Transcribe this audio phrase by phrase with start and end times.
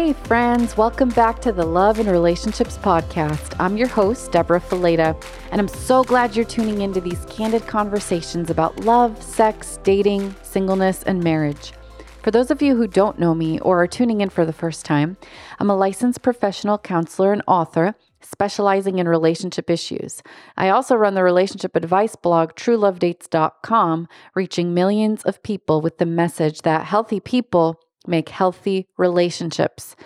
[0.00, 3.54] Hey, friends, welcome back to the Love and Relationships Podcast.
[3.60, 5.14] I'm your host, Deborah Fileta,
[5.52, 11.02] and I'm so glad you're tuning into these candid conversations about love, sex, dating, singleness,
[11.02, 11.74] and marriage.
[12.22, 14.86] For those of you who don't know me or are tuning in for the first
[14.86, 15.18] time,
[15.58, 20.22] I'm a licensed professional counselor and author specializing in relationship issues.
[20.56, 26.62] I also run the relationship advice blog truelovedates.com, reaching millions of people with the message
[26.62, 29.96] that healthy people make healthy relationships.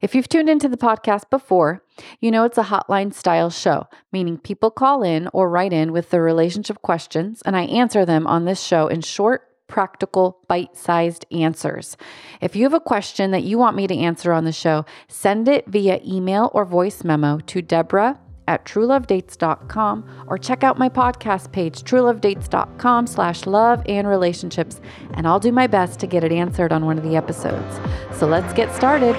[0.00, 1.82] If you've tuned into the podcast before,
[2.20, 6.10] you know it's a hotline style show, meaning people call in or write in with
[6.10, 11.26] their relationship questions, and I answer them on this show in short, practical, bite sized
[11.32, 11.96] answers.
[12.40, 15.48] If you have a question that you want me to answer on the show, send
[15.48, 21.52] it via email or voice memo to Deborah at truelovedates.com or check out my podcast
[21.52, 24.80] page, truelovedates.com slash love and relationships,
[25.14, 27.78] and I'll do my best to get it answered on one of the episodes.
[28.18, 29.14] So let's get started.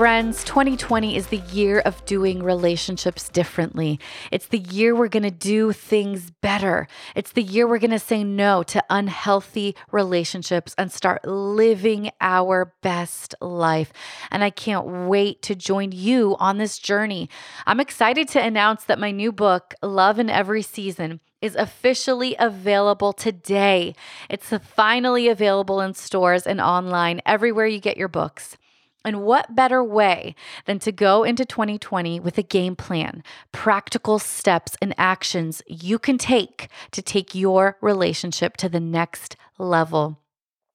[0.00, 4.00] Friends, 2020 is the year of doing relationships differently.
[4.32, 6.88] It's the year we're going to do things better.
[7.14, 12.72] It's the year we're going to say no to unhealthy relationships and start living our
[12.80, 13.92] best life.
[14.30, 17.28] And I can't wait to join you on this journey.
[17.66, 23.12] I'm excited to announce that my new book, Love in Every Season, is officially available
[23.12, 23.94] today.
[24.30, 28.56] It's finally available in stores and online everywhere you get your books.
[29.04, 30.34] And what better way
[30.66, 36.18] than to go into 2020 with a game plan, practical steps and actions you can
[36.18, 40.18] take to take your relationship to the next level?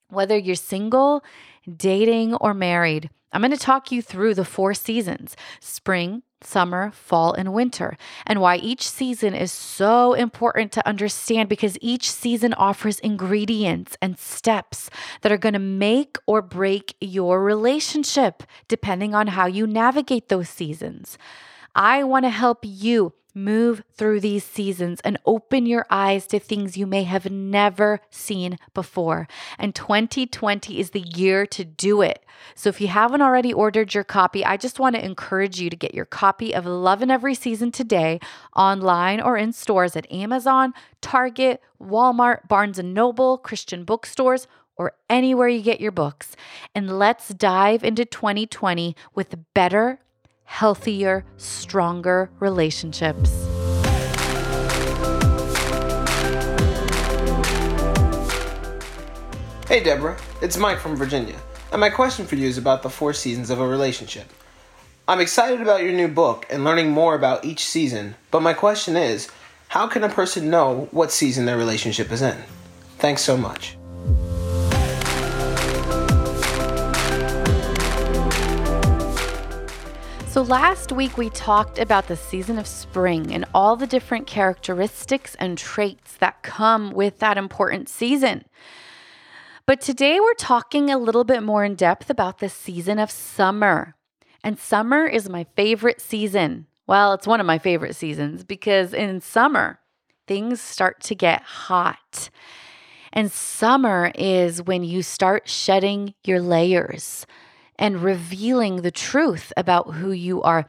[0.10, 1.24] Whether you're single,
[1.72, 7.34] dating, or married, I'm going to talk you through the four seasons spring, summer, fall,
[7.34, 12.98] and winter, and why each season is so important to understand because each season offers
[13.00, 19.48] ingredients and steps that are going to make or break your relationship, depending on how
[19.48, 21.18] you navigate those seasons.
[21.76, 26.78] I want to help you Move through these seasons and open your eyes to things
[26.78, 29.28] you may have never seen before.
[29.60, 32.26] And 2020 is the year to do it.
[32.56, 35.76] So if you haven't already ordered your copy, I just want to encourage you to
[35.76, 38.22] get your copy of Love in Every Season today
[38.56, 44.48] online or in stores at Amazon, Target, Walmart, Barnes Noble, Christian bookstores,
[44.78, 46.36] or anywhere you get your books.
[46.74, 50.00] And let's dive into 2020 with better
[50.46, 53.30] healthier, stronger relationships.
[59.68, 61.36] Hey Deborah, it's Mike from Virginia,
[61.72, 64.32] and my question for you is about the four seasons of a relationship.
[65.08, 68.96] I'm excited about your new book and learning more about each season, but my question
[68.96, 69.28] is
[69.68, 72.38] how can a person know what season their relationship is in?
[72.98, 73.78] Thanks so much.
[80.36, 85.34] So, last week we talked about the season of spring and all the different characteristics
[85.36, 88.44] and traits that come with that important season.
[89.66, 93.96] But today we're talking a little bit more in depth about the season of summer.
[94.44, 96.68] And summer is my favorite season.
[96.86, 99.80] Well, it's one of my favorite seasons because in summer,
[100.28, 102.30] things start to get hot.
[103.14, 107.26] And summer is when you start shedding your layers
[107.78, 110.66] and revealing the truth about who you are.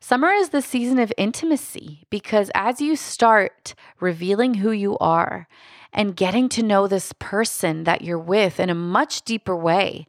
[0.00, 5.48] Summer is the season of intimacy because as you start revealing who you are
[5.92, 10.06] and getting to know this person that you're with in a much deeper way,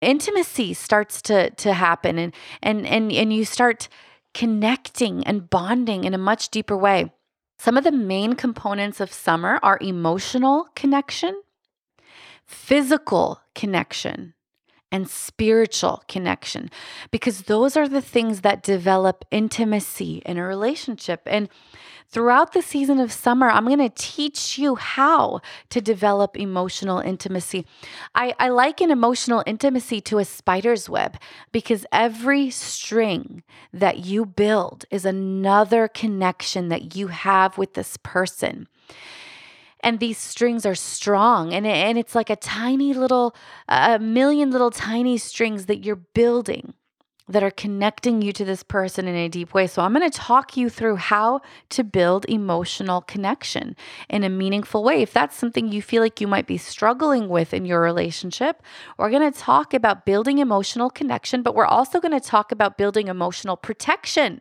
[0.00, 3.88] intimacy starts to to happen and and and and you start
[4.34, 7.12] connecting and bonding in a much deeper way.
[7.58, 11.42] Some of the main components of summer are emotional connection,
[12.44, 14.34] physical connection,
[14.92, 16.70] and spiritual connection
[17.10, 21.22] because those are the things that develop intimacy in a relationship.
[21.26, 21.48] And
[22.10, 25.40] throughout the season of summer, I'm going to teach you how
[25.70, 27.66] to develop emotional intimacy.
[28.14, 31.16] I, I liken emotional intimacy to a spider's web
[31.50, 33.42] because every string
[33.72, 38.68] that you build is another connection that you have with this person
[39.82, 43.34] and these strings are strong and, and it's like a tiny little
[43.68, 46.74] a million little tiny strings that you're building
[47.28, 49.66] that are connecting you to this person in a deep way.
[49.66, 51.40] So, I'm going to talk you through how
[51.70, 53.76] to build emotional connection
[54.08, 55.02] in a meaningful way.
[55.02, 58.62] If that's something you feel like you might be struggling with in your relationship,
[58.98, 62.76] we're going to talk about building emotional connection, but we're also going to talk about
[62.76, 64.40] building emotional protection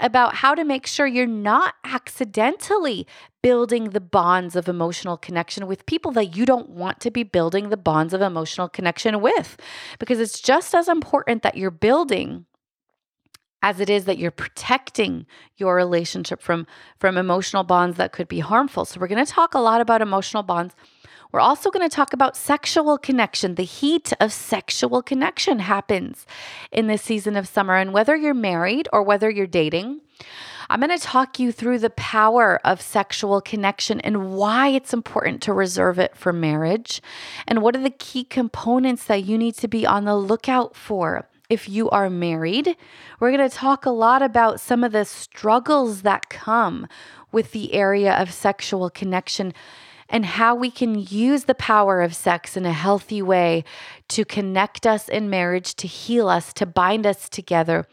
[0.00, 3.06] about how to make sure you're not accidentally
[3.42, 7.68] building the bonds of emotional connection with people that you don't want to be building
[7.68, 9.56] the bonds of emotional connection with.
[9.98, 12.46] Because it's just as important that you're building
[13.62, 15.26] as it is that you're protecting
[15.56, 16.66] your relationship from
[16.98, 18.84] from emotional bonds that could be harmful.
[18.84, 20.74] So we're going to talk a lot about emotional bonds.
[21.32, 23.54] We're also going to talk about sexual connection.
[23.54, 26.26] The heat of sexual connection happens
[26.72, 30.00] in this season of summer and whether you're married or whether you're dating,
[30.68, 35.40] I'm going to talk you through the power of sexual connection and why it's important
[35.42, 37.00] to reserve it for marriage
[37.46, 41.28] and what are the key components that you need to be on the lookout for
[41.48, 42.76] if you are married.
[43.18, 46.86] We're going to talk a lot about some of the struggles that come
[47.32, 49.52] with the area of sexual connection
[50.10, 53.64] and how we can use the power of sex in a healthy way
[54.08, 57.86] to connect us in marriage, to heal us, to bind us together,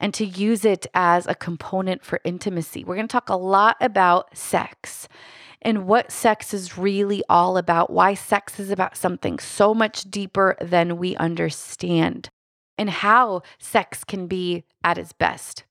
[0.00, 2.84] and to use it as a component for intimacy.
[2.84, 5.08] We're going to talk a lot about sex
[5.60, 10.56] and what sex is really all about, why sex is about something so much deeper
[10.60, 12.30] than we understand
[12.78, 15.64] and how sex can be at its best.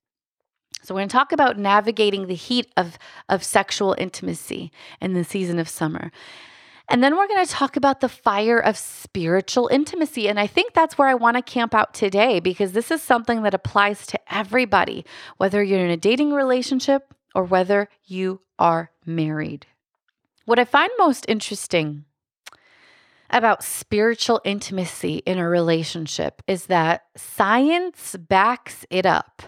[0.81, 2.97] So, we're going to talk about navigating the heat of,
[3.27, 4.71] of sexual intimacy
[5.01, 6.12] in the season of summer.
[6.89, 10.29] And then we're going to talk about the fire of spiritual intimacy.
[10.29, 13.44] And I think that's where I want to camp out today because this is something
[13.44, 19.68] that applies to everybody, whether you're in a dating relationship or whether you are married.
[20.45, 22.06] What I find most interesting
[23.29, 29.41] about spiritual intimacy in a relationship is that science backs it up.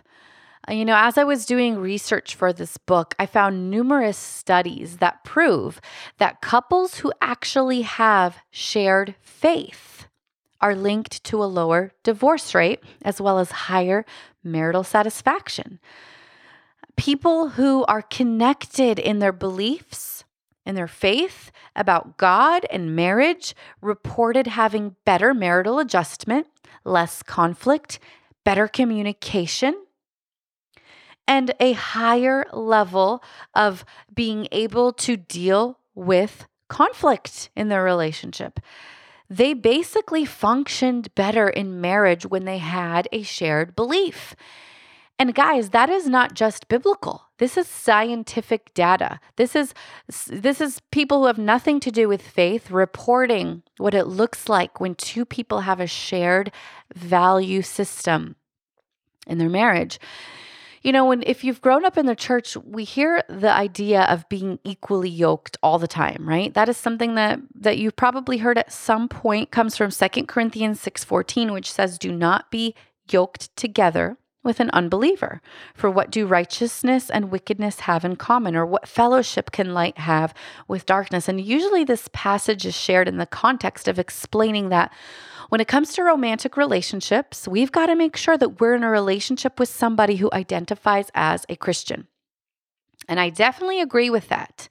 [0.69, 5.23] You know, as I was doing research for this book, I found numerous studies that
[5.23, 5.81] prove
[6.19, 10.07] that couples who actually have shared faith
[10.61, 14.05] are linked to a lower divorce rate as well as higher
[14.43, 15.79] marital satisfaction.
[16.95, 20.23] People who are connected in their beliefs
[20.69, 26.45] in their faith about God and marriage reported having better marital adjustment,
[26.83, 27.97] less conflict,
[28.43, 29.73] better communication,
[31.29, 33.23] and a higher level
[33.53, 38.59] of being able to deal with conflict in their relationship.
[39.29, 44.35] They basically functioned better in marriage when they had a shared belief.
[45.19, 47.25] And guys, that is not just biblical.
[47.37, 49.19] This is scientific data.
[49.35, 49.73] This is
[50.27, 54.79] this is people who have nothing to do with faith reporting what it looks like
[54.79, 56.51] when two people have a shared
[56.95, 58.35] value system
[59.27, 59.99] in their marriage.
[60.81, 64.27] You know, when if you've grown up in the church, we hear the idea of
[64.29, 66.53] being equally yoked all the time, right?
[66.53, 70.79] That is something that that you've probably heard at some point comes from Second Corinthians
[70.79, 72.75] 6:14, which says, "Do not be
[73.11, 75.41] yoked together with an unbeliever?
[75.73, 78.55] For what do righteousness and wickedness have in common?
[78.55, 80.33] Or what fellowship can light have
[80.67, 81.27] with darkness?
[81.27, 84.91] And usually this passage is shared in the context of explaining that
[85.49, 88.89] when it comes to romantic relationships, we've got to make sure that we're in a
[88.89, 92.07] relationship with somebody who identifies as a Christian.
[93.07, 94.67] And I definitely agree with that.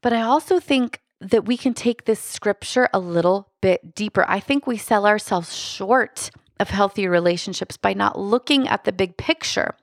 [0.00, 4.24] But I also think that we can take this scripture a little bit deeper.
[4.28, 9.16] I think we sell ourselves short of healthy relationships by not looking at the big
[9.16, 9.74] picture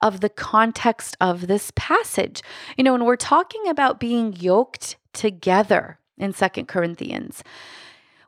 [0.00, 2.42] of the context of this passage.
[2.76, 7.42] You know, when we're talking about being yoked together in Second Corinthians,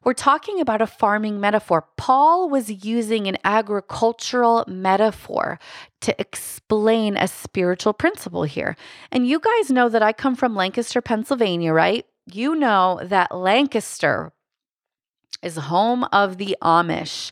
[0.03, 1.87] we're talking about a farming metaphor.
[1.99, 5.59] Paul was using an agricultural metaphor
[6.01, 8.77] to explain a spiritual principle here.
[9.13, 12.07] And you guys know that I come from Lancaster, Pennsylvania, right?
[12.33, 14.33] You know that Lancaster
[15.43, 17.31] is home of the Amish.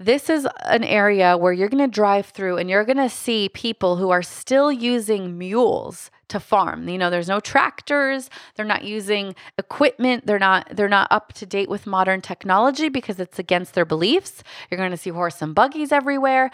[0.00, 3.48] This is an area where you're going to drive through and you're going to see
[3.48, 6.88] people who are still using mules to farm.
[6.88, 11.46] You know, there's no tractors, they're not using equipment, they're not they're not up to
[11.46, 14.44] date with modern technology because it's against their beliefs.
[14.70, 16.52] You're going to see horse and buggies everywhere.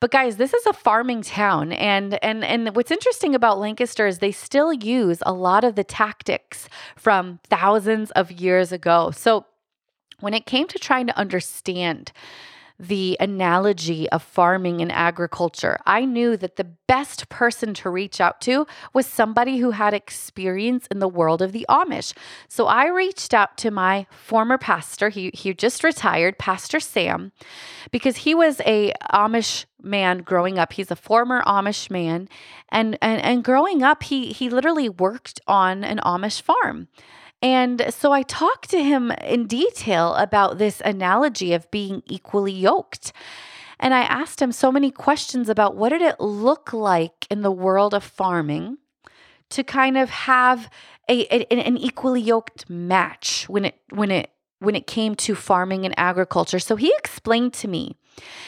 [0.00, 4.20] But guys, this is a farming town and and and what's interesting about Lancaster is
[4.20, 9.10] they still use a lot of the tactics from thousands of years ago.
[9.10, 9.44] So
[10.20, 12.12] when it came to trying to understand
[12.78, 15.78] the analogy of farming and agriculture.
[15.84, 20.86] I knew that the best person to reach out to was somebody who had experience
[20.88, 22.14] in the world of the Amish.
[22.46, 27.32] So I reached out to my former pastor, he, he just retired, Pastor Sam,
[27.90, 30.72] because he was a Amish man growing up.
[30.72, 32.28] He's a former Amish man.
[32.68, 36.88] And, and, and growing up, he, he literally worked on an Amish farm.
[37.40, 43.12] And so I talked to him in detail about this analogy of being equally yoked.
[43.78, 47.52] And I asked him so many questions about what did it look like in the
[47.52, 48.78] world of farming
[49.50, 50.68] to kind of have
[51.08, 55.84] a, a an equally yoked match when it when it when it came to farming
[55.84, 56.58] and agriculture.
[56.58, 57.96] So he explained to me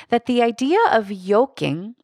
[0.08, 1.94] that the idea of yoking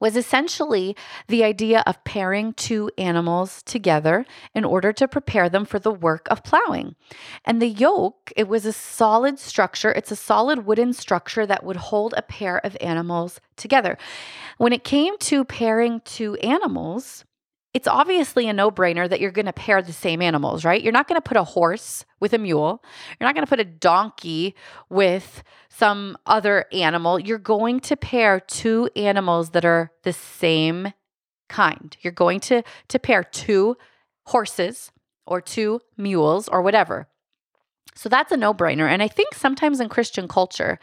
[0.00, 0.96] was essentially
[1.28, 6.26] the idea of pairing two animals together in order to prepare them for the work
[6.30, 6.96] of plowing.
[7.44, 11.76] And the yoke, it was a solid structure, it's a solid wooden structure that would
[11.76, 13.98] hold a pair of animals together.
[14.56, 17.24] When it came to pairing two animals,
[17.72, 20.82] it's obviously a no brainer that you're going to pair the same animals, right?
[20.82, 22.82] You're not going to put a horse with a mule.
[23.18, 24.56] You're not going to put a donkey
[24.88, 27.20] with some other animal.
[27.20, 30.92] You're going to pair two animals that are the same
[31.48, 31.96] kind.
[32.00, 33.76] You're going to, to pair two
[34.26, 34.90] horses
[35.26, 37.08] or two mules or whatever.
[37.94, 38.88] So that's a no brainer.
[38.88, 40.80] And I think sometimes in Christian culture,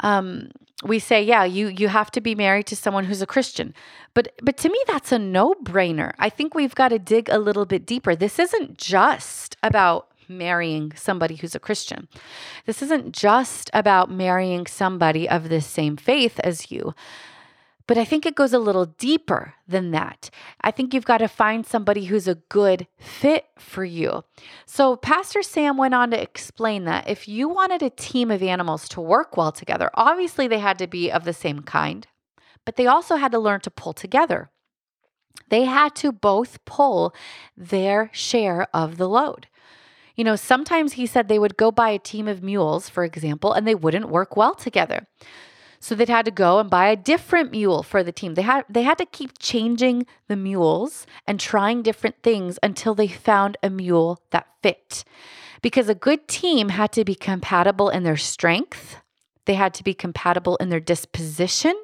[0.00, 0.50] um,
[0.82, 3.74] we say, yeah, you you have to be married to someone who's a Christian.
[4.14, 6.12] But but to me that's a no-brainer.
[6.18, 8.14] I think we've got to dig a little bit deeper.
[8.14, 12.08] This isn't just about marrying somebody who's a Christian.
[12.66, 16.94] This isn't just about marrying somebody of the same faith as you.
[17.86, 20.30] But I think it goes a little deeper than that.
[20.60, 24.24] I think you've got to find somebody who's a good fit for you.
[24.66, 28.88] So, Pastor Sam went on to explain that if you wanted a team of animals
[28.90, 32.06] to work well together, obviously they had to be of the same kind,
[32.64, 34.50] but they also had to learn to pull together.
[35.48, 37.14] They had to both pull
[37.56, 39.48] their share of the load.
[40.14, 43.52] You know, sometimes he said they would go buy a team of mules, for example,
[43.52, 45.06] and they wouldn't work well together.
[45.82, 48.34] So they'd had to go and buy a different mule for the team.
[48.34, 53.08] They had they had to keep changing the mules and trying different things until they
[53.08, 55.02] found a mule that fit.
[55.60, 58.98] Because a good team had to be compatible in their strength,
[59.44, 61.74] they had to be compatible in their disposition,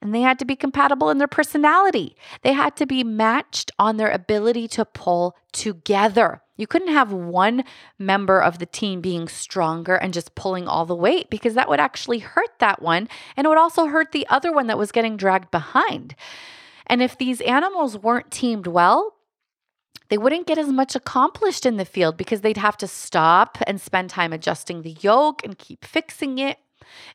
[0.00, 2.16] and they had to be compatible in their personality.
[2.42, 6.42] They had to be matched on their ability to pull together.
[6.56, 7.64] You couldn't have one
[7.98, 11.80] member of the team being stronger and just pulling all the weight because that would
[11.80, 13.08] actually hurt that one.
[13.36, 16.14] And it would also hurt the other one that was getting dragged behind.
[16.86, 19.14] And if these animals weren't teamed well,
[20.10, 23.80] they wouldn't get as much accomplished in the field because they'd have to stop and
[23.80, 26.58] spend time adjusting the yoke and keep fixing it.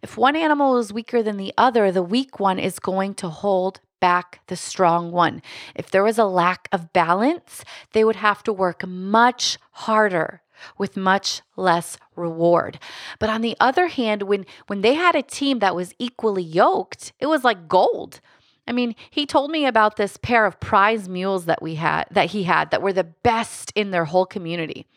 [0.01, 3.79] If one animal is weaker than the other, the weak one is going to hold
[3.99, 5.41] back the strong one.
[5.73, 7.63] If there was a lack of balance,
[7.93, 10.41] they would have to work much harder
[10.77, 12.79] with much less reward.
[13.19, 17.13] But on the other hand, when when they had a team that was equally yoked,
[17.19, 18.21] it was like gold.
[18.67, 22.31] I mean, he told me about this pair of prize mules that we had that
[22.31, 24.87] he had that were the best in their whole community.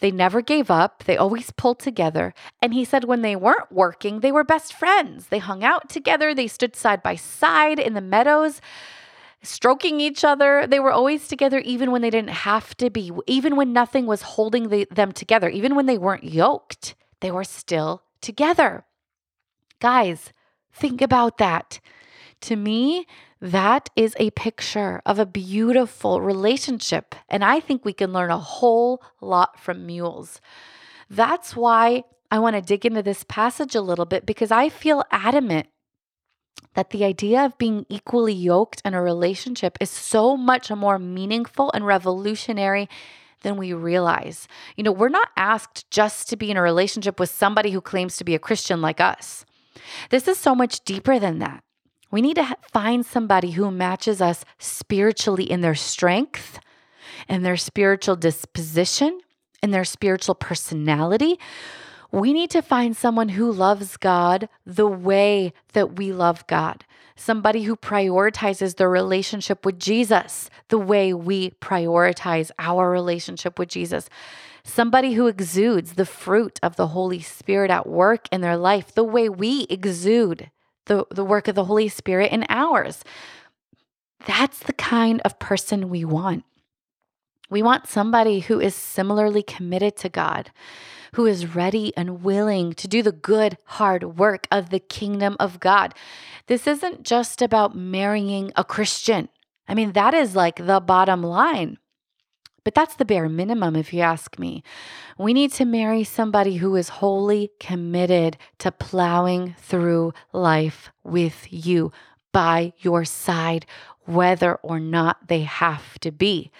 [0.00, 2.34] They never gave up, they always pulled together.
[2.60, 5.26] And he said when they weren't working, they were best friends.
[5.28, 8.60] They hung out together, they stood side by side in the meadows,
[9.42, 10.66] stroking each other.
[10.66, 14.22] They were always together, even when they didn't have to be, even when nothing was
[14.22, 18.84] holding the, them together, even when they weren't yoked, they were still together.
[19.80, 20.32] Guys,
[20.72, 21.80] think about that.
[22.42, 23.06] To me,
[23.40, 27.14] that is a picture of a beautiful relationship.
[27.28, 30.40] And I think we can learn a whole lot from mules.
[31.08, 35.04] That's why I want to dig into this passage a little bit because I feel
[35.10, 35.66] adamant
[36.74, 41.70] that the idea of being equally yoked in a relationship is so much more meaningful
[41.72, 42.88] and revolutionary
[43.42, 44.46] than we realize.
[44.76, 48.16] You know, we're not asked just to be in a relationship with somebody who claims
[48.18, 49.44] to be a Christian like us.
[50.10, 51.64] This is so much deeper than that.
[52.10, 56.58] We need to find somebody who matches us spiritually in their strength,
[57.28, 59.20] in their spiritual disposition,
[59.62, 61.38] in their spiritual personality.
[62.10, 66.84] We need to find someone who loves God the way that we love God.
[67.14, 74.08] Somebody who prioritizes their relationship with Jesus the way we prioritize our relationship with Jesus.
[74.64, 79.04] Somebody who exudes the fruit of the Holy Spirit at work in their life the
[79.04, 80.50] way we exude
[80.90, 83.04] the, the work of the Holy Spirit in ours.
[84.26, 86.44] That's the kind of person we want.
[87.48, 90.50] We want somebody who is similarly committed to God,
[91.14, 95.60] who is ready and willing to do the good, hard work of the kingdom of
[95.60, 95.94] God.
[96.48, 99.28] This isn't just about marrying a Christian.
[99.68, 101.78] I mean, that is like the bottom line.
[102.64, 104.62] But that's the bare minimum, if you ask me.
[105.18, 111.92] We need to marry somebody who is wholly committed to plowing through life with you
[112.32, 113.66] by your side,
[114.04, 116.50] whether or not they have to be.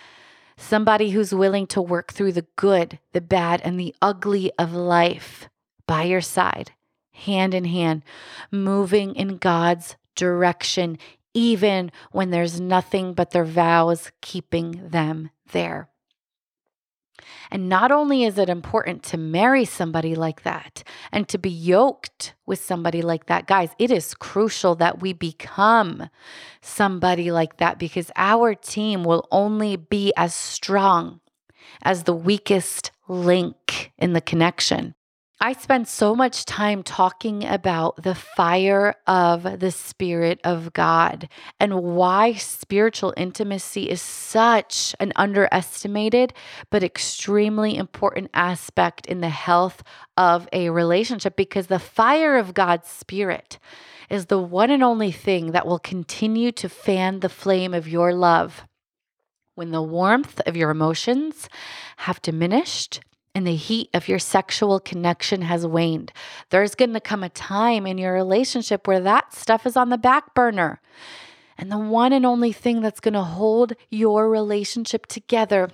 [0.56, 5.48] Somebody who's willing to work through the good, the bad, and the ugly of life
[5.86, 6.72] by your side
[7.20, 8.02] hand in hand,
[8.50, 10.98] moving in God's direction,
[11.34, 15.89] even when there's nothing but their vows keeping them there.
[17.50, 22.34] And not only is it important to marry somebody like that and to be yoked
[22.46, 26.08] with somebody like that, guys, it is crucial that we become
[26.60, 31.20] somebody like that because our team will only be as strong
[31.82, 34.94] as the weakest link in the connection.
[35.42, 41.80] I spend so much time talking about the fire of the Spirit of God and
[41.82, 46.34] why spiritual intimacy is such an underestimated
[46.68, 49.82] but extremely important aspect in the health
[50.14, 53.58] of a relationship because the fire of God's Spirit
[54.10, 58.12] is the one and only thing that will continue to fan the flame of your
[58.12, 58.64] love.
[59.54, 61.48] When the warmth of your emotions
[61.96, 63.00] have diminished
[63.34, 66.12] and the heat of your sexual connection has waned.
[66.50, 69.98] There's going to come a time in your relationship where that stuff is on the
[69.98, 70.80] back burner.
[71.56, 75.70] And the one and only thing that's going to hold your relationship together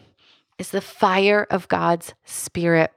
[0.59, 2.93] is the fire of God's Spirit.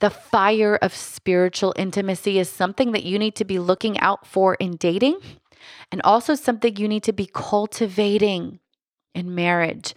[0.00, 4.54] The fire of spiritual intimacy is something that you need to be looking out for
[4.54, 5.20] in dating
[5.92, 8.58] and also something you need to be cultivating
[9.14, 9.94] in marriage.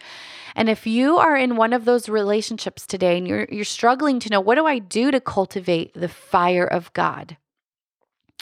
[0.54, 4.30] And if you are in one of those relationships today and you're you're struggling to
[4.30, 7.36] know what do I do to cultivate the fire of God?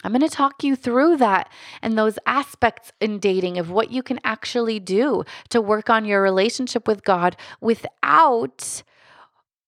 [0.03, 1.51] I'm going to talk you through that
[1.81, 6.21] and those aspects in dating of what you can actually do to work on your
[6.21, 8.83] relationship with God without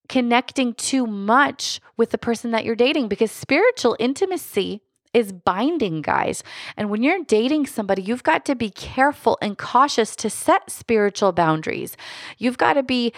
[0.07, 4.81] connecting too much with the person that you're dating because spiritual intimacy
[5.17, 6.43] is binding, guys.
[6.77, 11.31] And when you're dating somebody, you've got to be careful and cautious to set spiritual
[11.31, 11.97] boundaries.
[12.38, 13.13] You've got to be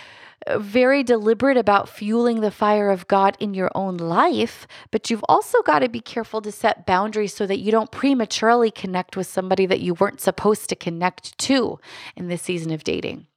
[0.48, 5.26] uh, very deliberate about fueling the fire of God in your own life, but you've
[5.28, 9.28] also got to be careful to set boundaries so that you don't prematurely connect with
[9.28, 11.80] somebody that you weren't supposed to connect to
[12.16, 13.28] in this season of dating.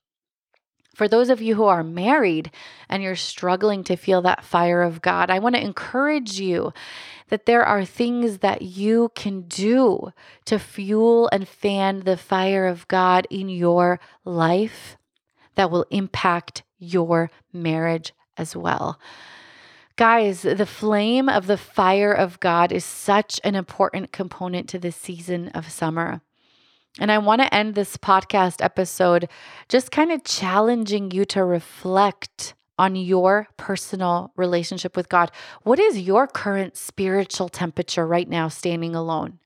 [0.94, 2.50] For those of you who are married
[2.88, 6.72] and you're struggling to feel that fire of God, I want to encourage you
[7.28, 10.12] that there are things that you can do
[10.44, 14.98] to fuel and fan the fire of God in your life
[15.54, 18.98] that will impact your marriage as well.
[19.96, 24.96] Guys, the flame of the fire of God is such an important component to this
[24.96, 26.22] season of summer.
[26.98, 29.28] And I want to end this podcast episode
[29.68, 35.30] just kind of challenging you to reflect on your personal relationship with God.
[35.62, 39.38] What is your current spiritual temperature right now, standing alone?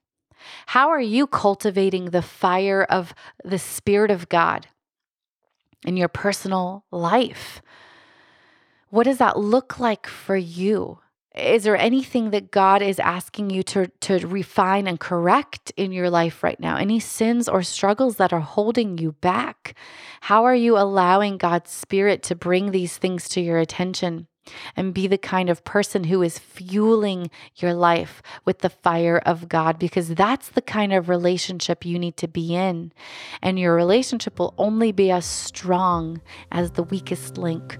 [0.67, 4.67] How are you cultivating the fire of the Spirit of God
[5.85, 7.61] in your personal life?
[8.89, 10.99] What does that look like for you?
[11.37, 16.09] Is there anything that God is asking you to, to refine and correct in your
[16.09, 16.77] life right now?
[16.77, 19.75] Any sins or struggles that are holding you back?
[20.21, 24.27] How are you allowing God's Spirit to bring these things to your attention?
[24.75, 29.49] and be the kind of person who is fueling your life with the fire of
[29.49, 32.91] God because that's the kind of relationship you need to be in.
[33.41, 37.77] And your relationship will only be as strong as the weakest link.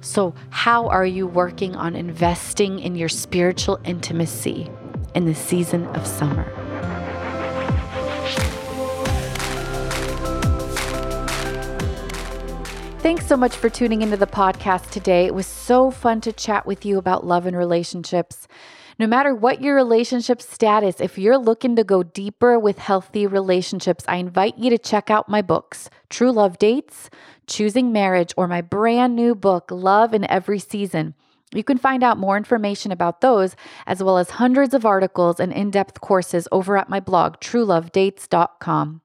[0.00, 4.70] So, how are you working on investing in your spiritual intimacy
[5.14, 6.44] in the season of summer?
[13.00, 15.26] Thanks so much for tuning into the podcast today.
[15.26, 18.46] It was so fun to chat with you about love and relationships.
[19.00, 24.04] No matter what your relationship status, if you're looking to go deeper with healthy relationships,
[24.08, 27.08] I invite you to check out my books, True Love Dates,
[27.46, 31.14] Choosing Marriage, or my brand new book, Love in Every Season.
[31.54, 33.54] You can find out more information about those,
[33.86, 39.00] as well as hundreds of articles and in depth courses over at my blog, truelovedates.com.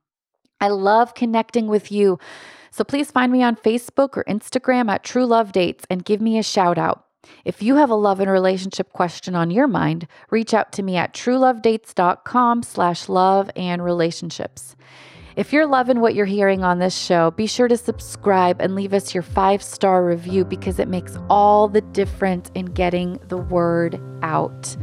[0.60, 2.18] I love connecting with you.
[2.72, 6.40] So please find me on Facebook or Instagram at True Love Dates and give me
[6.40, 7.06] a shout out.
[7.46, 10.96] If you have a love and relationship question on your mind, reach out to me
[10.98, 14.76] at truelovedates.com slash love and relationships.
[15.36, 18.94] If you're loving what you're hearing on this show, be sure to subscribe and leave
[18.94, 24.00] us your five star review because it makes all the difference in getting the word
[24.22, 24.78] out.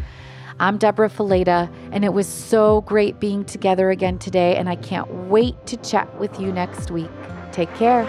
[0.58, 5.10] I'm Deborah Fileta, and it was so great being together again today, and I can't
[5.28, 7.10] wait to chat with you next week.
[7.52, 8.04] Take care.